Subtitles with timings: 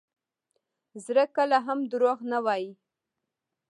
[1.05, 2.71] زړه کله هم دروغ نه وایي.